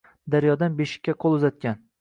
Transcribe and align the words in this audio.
Daryodan 0.35 0.79
beshikka 0.81 1.17
qo‘l 1.25 1.39
uzatgan 1.41 1.83